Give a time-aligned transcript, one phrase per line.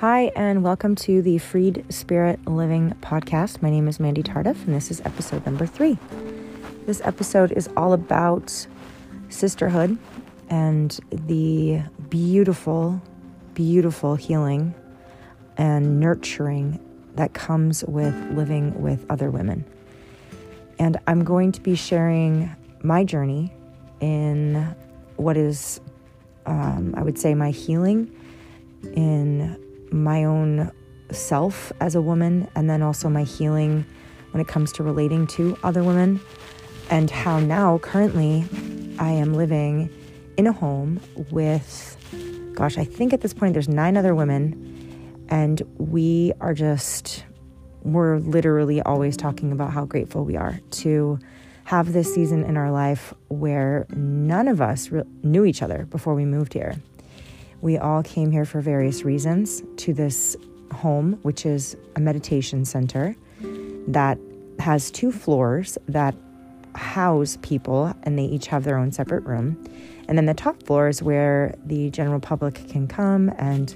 [0.00, 3.60] Hi, and welcome to the Freed Spirit Living podcast.
[3.62, 5.98] My name is Mandy Tardif, and this is episode number three.
[6.86, 8.64] This episode is all about
[9.28, 9.98] sisterhood
[10.50, 13.02] and the beautiful,
[13.54, 14.72] beautiful healing
[15.56, 16.78] and nurturing
[17.16, 19.64] that comes with living with other women.
[20.78, 22.54] And I'm going to be sharing
[22.84, 23.52] my journey
[23.98, 24.76] in
[25.16, 25.80] what is,
[26.46, 28.14] um, I would say, my healing
[28.94, 29.60] in
[29.92, 30.70] my own
[31.10, 33.84] self as a woman, and then also my healing
[34.32, 36.20] when it comes to relating to other women,
[36.90, 38.44] and how now, currently,
[38.98, 39.90] I am living
[40.36, 41.96] in a home with,
[42.54, 47.24] gosh, I think at this point there's nine other women, and we are just,
[47.82, 51.18] we're literally always talking about how grateful we are to
[51.64, 56.14] have this season in our life where none of us re- knew each other before
[56.14, 56.76] we moved here.
[57.60, 60.36] We all came here for various reasons to this
[60.72, 63.16] home, which is a meditation center
[63.88, 64.18] that
[64.58, 66.14] has two floors that
[66.74, 69.62] house people and they each have their own separate room.
[70.08, 73.74] And then the top floor is where the general public can come and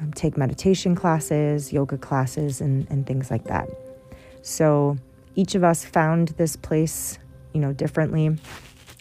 [0.00, 3.68] um, take meditation classes, yoga classes, and, and things like that.
[4.42, 4.96] So
[5.34, 7.18] each of us found this place,
[7.54, 8.36] you know, differently.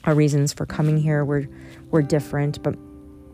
[0.06, 1.48] Our reasons for coming here were
[1.92, 2.76] were different, but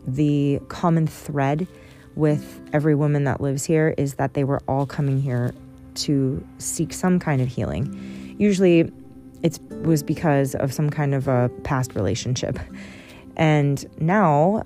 [0.06, 1.66] the common thread
[2.14, 5.52] with every woman that lives here is that they were all coming here
[5.94, 8.36] to seek some kind of healing.
[8.38, 8.90] Usually
[9.42, 12.58] it was because of some kind of a past relationship.
[13.36, 14.62] And now,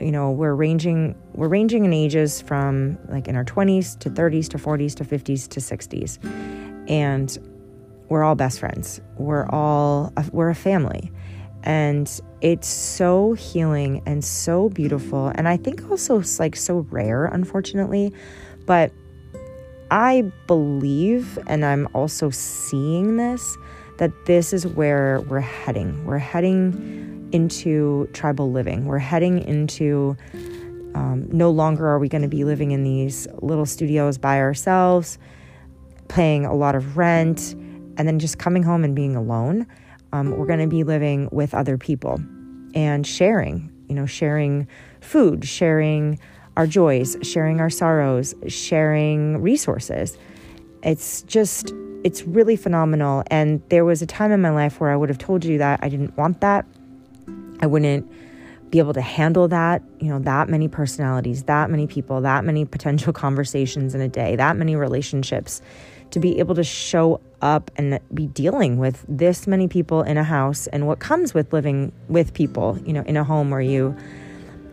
[0.00, 4.48] you know, we're ranging we're ranging in ages from like in our 20s to 30s
[4.50, 6.90] to 40s to 50s to 60s.
[6.90, 7.36] And
[8.08, 9.00] we're all best friends.
[9.16, 11.10] We're all we're a family.
[11.66, 12.08] And
[12.40, 15.32] it's so healing and so beautiful.
[15.34, 18.12] And I think also it's like so rare, unfortunately.
[18.66, 18.92] But
[19.90, 23.58] I believe, and I'm also seeing this,
[23.98, 26.04] that this is where we're heading.
[26.04, 28.86] We're heading into tribal living.
[28.86, 30.16] We're heading into
[30.94, 35.18] um, no longer are we going to be living in these little studios by ourselves,
[36.06, 37.54] paying a lot of rent,
[37.98, 39.66] and then just coming home and being alone
[40.16, 42.20] um, we're going to be living with other people
[42.74, 44.66] and sharing, you know, sharing
[45.00, 46.18] food, sharing
[46.56, 50.16] our joys, sharing our sorrows, sharing resources.
[50.82, 53.24] It's just, it's really phenomenal.
[53.30, 55.80] And there was a time in my life where I would have told you that
[55.82, 56.64] I didn't want that.
[57.60, 58.10] I wouldn't
[58.70, 62.64] be able to handle that, you know, that many personalities, that many people, that many
[62.64, 65.60] potential conversations in a day, that many relationships
[66.10, 70.24] to be able to show up and be dealing with this many people in a
[70.24, 73.94] house and what comes with living with people, you know, in a home where you,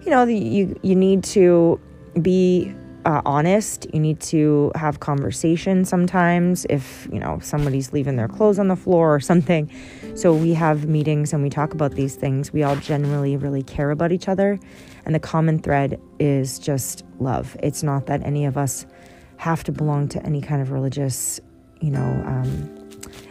[0.01, 1.79] you know, you you need to
[2.21, 2.73] be
[3.05, 3.87] uh, honest.
[3.93, 8.75] You need to have conversation sometimes if, you know, somebody's leaving their clothes on the
[8.75, 9.69] floor or something.
[10.15, 12.53] So we have meetings and we talk about these things.
[12.53, 14.59] We all generally really care about each other.
[15.05, 17.57] And the common thread is just love.
[17.61, 18.85] It's not that any of us
[19.43, 21.37] have to belong to any kind of religious,
[21.81, 22.47] you know, um,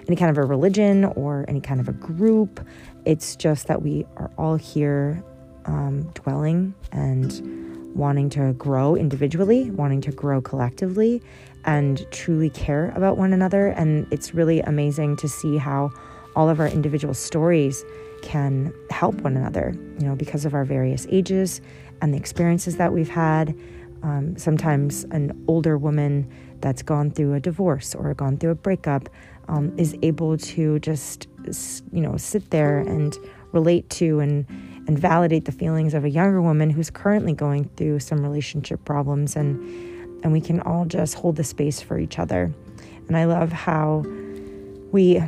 [0.06, 2.60] any kind of a religion or any kind of a group.
[3.06, 5.24] It's just that we are all here
[5.64, 11.22] um, dwelling and wanting to grow individually, wanting to grow collectively,
[11.64, 13.68] and truly care about one another.
[13.68, 15.92] And it's really amazing to see how
[16.36, 17.86] all of our individual stories
[18.20, 21.62] can help one another, you know, because of our various ages
[22.02, 23.56] and the experiences that we've had
[24.02, 26.28] um, sometimes an older woman
[26.60, 29.08] that's gone through a divorce or gone through a breakup
[29.48, 31.28] um, is able to just,
[31.92, 33.16] you know, sit there and
[33.52, 34.46] relate to and
[34.88, 39.36] and validate the feelings of a younger woman who's currently going through some relationship problems.
[39.36, 39.60] And
[40.24, 42.52] and we can all just hold the space for each other.
[43.08, 44.04] And I love how
[44.92, 45.22] we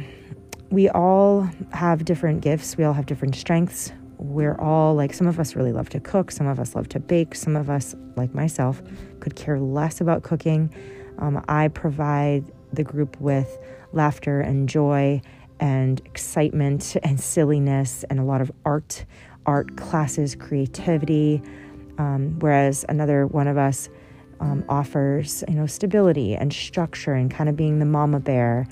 [0.70, 5.38] we all have different gifts, we all have different strengths, we're all like some of
[5.38, 8.34] us really love to cook, some of us love to bake, some of us, like
[8.34, 8.82] myself,
[9.20, 10.74] could care less about cooking.
[11.18, 13.58] Um, I provide the group with
[13.92, 15.22] laughter and joy
[15.60, 19.04] and excitement and silliness and a lot of art,
[19.46, 21.42] art classes, creativity.
[21.98, 23.88] Um, whereas another one of us
[24.40, 28.66] um, offers, you know, stability and structure and kind of being the mama bear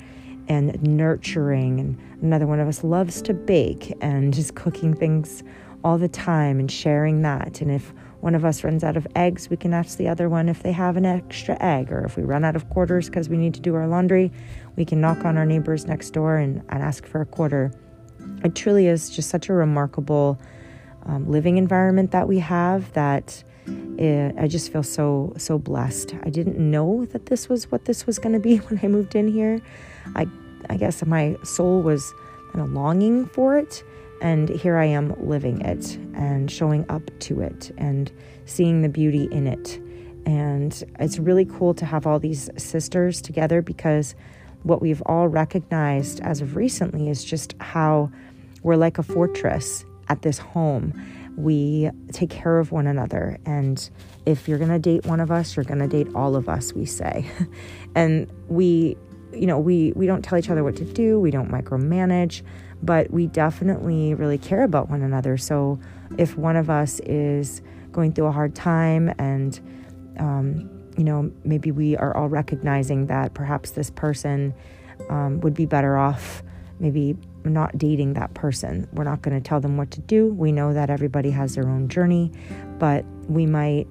[0.47, 1.79] and nurturing.
[1.79, 5.43] And another one of us loves to bake and just cooking things
[5.83, 7.61] all the time and sharing that.
[7.61, 10.47] And if one of us runs out of eggs, we can ask the other one
[10.47, 11.91] if they have an extra egg.
[11.91, 14.31] Or if we run out of quarters because we need to do our laundry,
[14.75, 17.71] we can knock on our neighbors next door and, and ask for a quarter.
[18.45, 20.39] It truly is just such a remarkable
[21.05, 23.43] um, living environment that we have that
[24.03, 26.15] it, I just feel so so blessed.
[26.23, 29.15] I didn't know that this was what this was going to be when I moved
[29.15, 29.61] in here.
[30.15, 30.27] I
[30.69, 32.13] I guess my soul was
[32.51, 33.83] kind of longing for it,
[34.21, 38.11] and here I am living it and showing up to it and
[38.45, 39.79] seeing the beauty in it.
[40.25, 44.15] And it's really cool to have all these sisters together because
[44.63, 48.09] what we've all recognized as of recently is just how
[48.61, 50.93] we're like a fortress at this home.
[51.35, 53.37] We take care of one another.
[53.45, 53.89] And
[54.25, 56.73] if you're going to date one of us, you're going to date all of us,
[56.73, 57.29] we say.
[57.95, 58.97] and we,
[59.31, 62.43] you know, we, we don't tell each other what to do, we don't micromanage,
[62.81, 65.37] but we definitely really care about one another.
[65.37, 65.79] So
[66.17, 69.59] if one of us is going through a hard time and,
[70.19, 74.53] um, you know, maybe we are all recognizing that perhaps this person
[75.09, 76.43] um, would be better off
[76.79, 77.15] maybe
[77.49, 78.87] not dating that person.
[78.93, 80.27] We're not going to tell them what to do.
[80.27, 82.31] We know that everybody has their own journey,
[82.79, 83.87] but we might,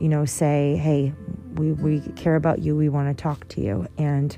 [0.00, 1.12] you know, say, hey,
[1.54, 2.76] we, we care about you.
[2.76, 3.86] We want to talk to you.
[3.98, 4.36] And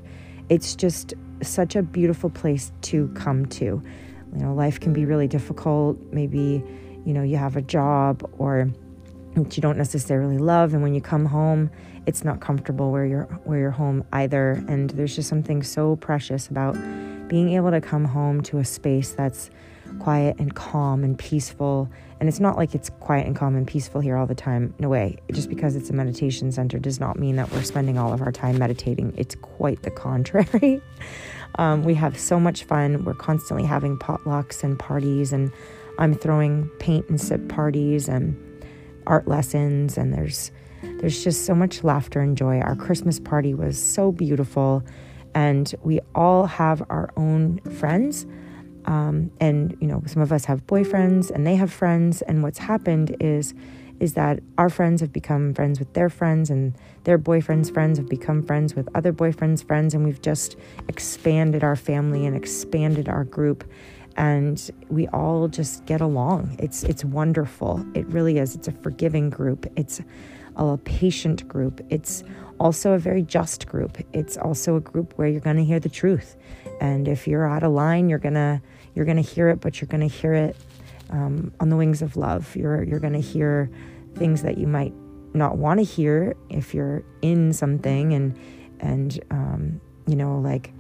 [0.49, 3.65] it's just such a beautiful place to come to.
[3.65, 3.83] You
[4.39, 5.99] know, life can be really difficult.
[6.13, 6.63] Maybe,
[7.05, 8.71] you know, you have a job or
[9.37, 11.71] that you don't necessarily love and when you come home
[12.07, 16.49] it's not comfortable where you're where you're home either and there's just something so precious
[16.49, 16.75] about
[17.29, 19.51] being able to come home to a space that's
[19.99, 21.89] quiet and calm and peaceful.
[22.19, 24.75] And it's not like it's quiet and calm and peaceful here all the time.
[24.79, 25.19] No way.
[25.33, 28.33] Just because it's a meditation center does not mean that we're spending all of our
[28.33, 29.15] time meditating.
[29.17, 30.83] It's quite the contrary.
[31.59, 33.03] Um, we have so much fun.
[33.05, 35.51] We're constantly having potlucks and parties and
[35.99, 38.37] i'm throwing paint and sip parties and
[39.07, 40.51] art lessons and there's
[41.01, 42.61] there's just so much laughter and joy.
[42.61, 44.83] Our Christmas party was so beautiful
[45.37, 48.27] and we all have our own friends.
[48.87, 52.59] Um, and you know, some of us have boyfriends and they have friends and what's
[52.59, 53.55] happened is
[53.99, 56.75] is that our friends have become friends with their friends and
[57.05, 60.57] their boyfriends' friends have become friends with other boyfriends' friends and we've just
[60.89, 63.65] expanded our family and expanded our group
[64.17, 66.57] and we all just get along.
[66.59, 67.85] It's it's wonderful.
[67.95, 68.55] It really is.
[68.55, 69.67] It's a forgiving group.
[69.77, 70.01] It's
[70.57, 71.81] a patient group.
[71.91, 72.25] It's
[72.59, 73.99] also a very just group.
[74.13, 76.37] It's also a group where you're going to hear the truth.
[76.81, 78.61] And if you're out of line, you're going to
[78.95, 80.57] you're going to hear it, but you're going to hear it
[81.11, 82.57] um, on the wings of love.
[82.57, 83.71] You're you're going to hear
[84.15, 84.95] things that you might
[85.35, 88.39] not want to hear if you're in something and
[88.81, 90.73] and um, you know like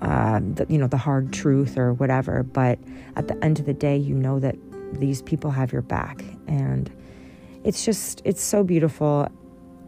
[0.00, 2.42] uh, the, you know, the hard truth or whatever.
[2.42, 2.78] But
[3.16, 4.56] at the end of the day, you know that
[4.92, 6.22] these people have your back.
[6.46, 6.90] And
[7.64, 9.28] it's just, it's so beautiful.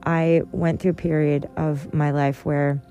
[0.04, 2.82] I went through a period of my life where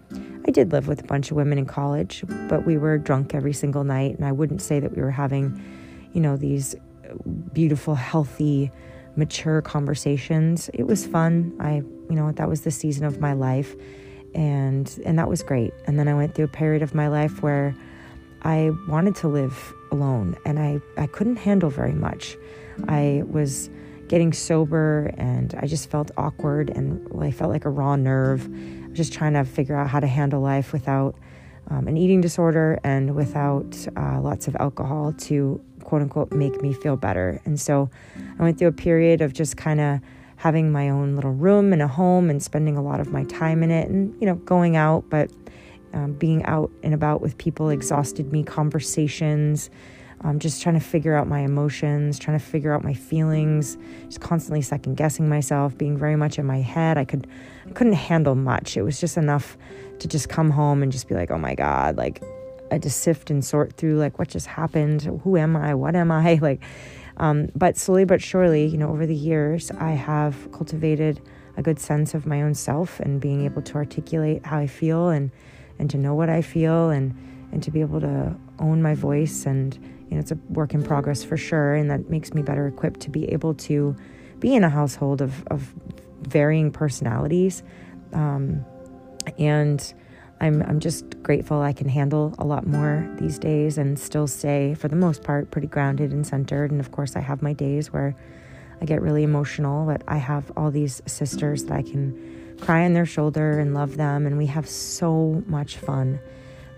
[0.48, 3.54] I did live with a bunch of women in college, but we were drunk every
[3.54, 4.16] single night.
[4.16, 5.62] And I wouldn't say that we were having,
[6.14, 6.76] you know, these
[7.54, 8.72] beautiful, healthy,
[9.16, 10.70] mature conversations.
[10.74, 11.56] It was fun.
[11.60, 11.76] I,
[12.10, 13.76] you know, that was the season of my life
[14.36, 15.74] and and that was great.
[15.86, 17.76] And then I went through a period of my life where
[18.44, 22.38] I wanted to live alone and I, I couldn't handle very much.
[22.88, 23.70] I was
[24.10, 28.46] getting sober and I just felt awkward and I felt like a raw nerve.
[28.46, 31.16] I was just trying to figure out how to handle life without
[31.70, 36.74] um, an eating disorder and without uh, lots of alcohol to quote unquote make me
[36.74, 37.40] feel better.
[37.46, 37.90] And so
[38.40, 40.00] I went through a period of just kind of
[40.38, 43.62] having my own little room and a home and spending a lot of my time
[43.62, 45.30] in it and, you know, going out, but
[45.94, 49.70] um, being out and about with people exhausted me, conversations.
[50.22, 54.20] Um, just trying to figure out my emotions, trying to figure out my feelings, just
[54.20, 56.98] constantly second guessing myself, being very much in my head.
[56.98, 57.26] I could,
[57.66, 58.76] I couldn't handle much.
[58.76, 59.58] It was just enough
[60.00, 62.22] to just come home and just be like, oh my god, like
[62.70, 66.12] I just sift and sort through like what just happened, who am I, what am
[66.12, 66.62] I, like
[67.20, 71.22] um, but slowly but surely, you know, over the years, I have cultivated
[71.58, 75.10] a good sense of my own self and being able to articulate how I feel
[75.10, 75.30] and
[75.78, 77.16] and to know what I feel and
[77.52, 79.76] and to be able to own my voice and
[80.10, 83.00] you know it's a work in progress for sure and that makes me better equipped
[83.02, 83.96] to be able to
[84.40, 85.74] be in a household of of
[86.22, 87.64] varying personalities
[88.14, 88.66] um,
[89.38, 89.94] and
[90.42, 94.74] I'm I'm just grateful I can handle a lot more these days and still stay
[94.74, 97.92] for the most part pretty grounded and centered and of course I have my days
[97.92, 98.16] where
[98.82, 102.94] I get really emotional but I have all these sisters that I can cry on
[102.94, 106.20] their shoulder and love them and we have so much fun.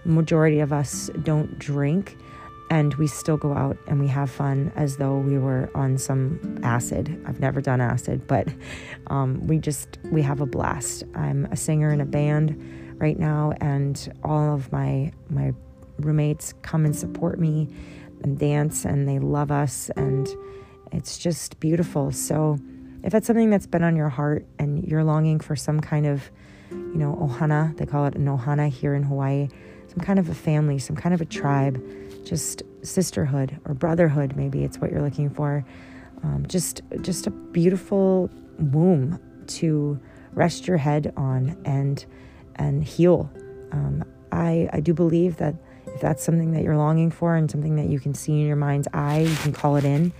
[0.06, 2.18] Majority of us don't drink
[2.72, 6.58] and we still go out and we have fun as though we were on some
[6.64, 7.22] acid.
[7.28, 8.48] I've never done acid, but
[9.08, 11.04] um, we just we have a blast.
[11.14, 15.54] I'm a singer in a band right now, and all of my my
[16.00, 17.68] roommates come and support me
[18.24, 20.30] and dance, and they love us, and
[20.94, 22.14] it's just beautiful.
[22.14, 22.58] So
[23.04, 26.32] if it's something that's been on your heart and you're longing for some kind of,
[26.70, 29.50] you know, ohana, they call it an ohana here in Hawaii,
[29.92, 31.82] some kind of a family, some kind of a tribe,
[32.26, 35.66] just sisterhood or brotherhood, maybe it's what you're looking for.
[36.24, 40.00] Um, just, just a beautiful womb to
[40.34, 42.06] rest your head on and
[42.56, 43.30] and heal.
[43.72, 45.56] Um, I I do believe that
[45.88, 48.56] if that's something that you're longing for and something that you can see in your
[48.56, 50.14] mind's eye, you can call it in.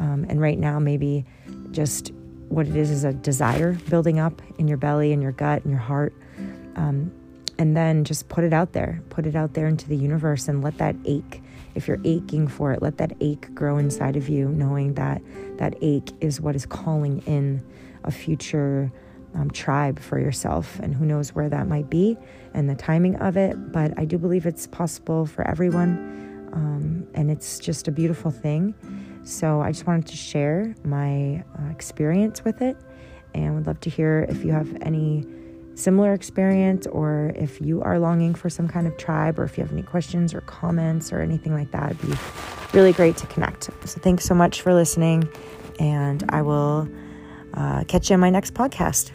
[0.00, 1.24] Um, and right now, maybe
[1.70, 2.12] just
[2.48, 5.70] what it is is a desire building up in your belly and your gut and
[5.70, 6.14] your heart.
[6.76, 7.12] Um,
[7.58, 10.62] and then just put it out there, put it out there into the universe and
[10.62, 11.42] let that ache.
[11.74, 15.20] If you're aching for it, let that ache grow inside of you, knowing that
[15.58, 17.64] that ache is what is calling in
[18.04, 18.92] a future
[19.34, 20.78] um, tribe for yourself.
[20.80, 22.16] And who knows where that might be
[22.54, 23.72] and the timing of it.
[23.72, 26.50] But I do believe it's possible for everyone.
[26.52, 28.74] Um, and it's just a beautiful thing.
[29.24, 32.76] So I just wanted to share my uh, experience with it
[33.34, 35.26] and would love to hear if you have any
[35.74, 39.64] similar experience or if you are longing for some kind of tribe or if you
[39.64, 41.92] have any questions or comments or anything like that.
[41.92, 42.16] It'd be
[42.72, 43.64] really great to connect.
[43.84, 45.28] So thanks so much for listening
[45.78, 46.88] and I will
[47.54, 49.10] uh, catch you in my next podcast.